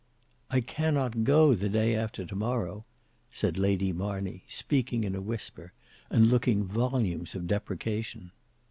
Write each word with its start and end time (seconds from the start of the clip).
"I 0.49 0.61
cannot 0.61 1.23
go 1.23 1.53
the 1.53 1.69
day 1.69 1.93
after 1.95 2.25
to 2.25 2.35
morrow," 2.35 2.85
said 3.29 3.59
Lady 3.59 3.93
Marney, 3.93 4.43
speaking 4.47 5.03
in 5.03 5.13
a 5.13 5.21
whisper, 5.21 5.73
and 6.09 6.25
looking 6.25 6.63
volumes 6.63 7.35
of 7.35 7.45
deprecation. 7.45 8.31